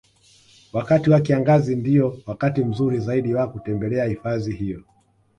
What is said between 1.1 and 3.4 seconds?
kiangazi ndiyo wakati mzuri zaidi